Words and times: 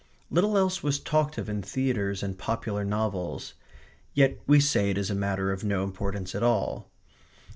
Little 0.31 0.57
else 0.57 0.81
was 0.81 0.99
talked 0.99 1.37
of 1.37 1.47
in 1.47 1.61
theatres 1.61 2.23
and 2.23 2.35
popular 2.35 2.83
novels. 2.83 3.53
Yet 4.15 4.39
we 4.47 4.59
say 4.59 4.89
it 4.89 4.97
is 4.97 5.11
a 5.11 5.13
matter 5.15 5.51
of 5.51 5.63
no 5.63 5.83
importance 5.83 6.33
at 6.33 6.41
all. 6.41 6.89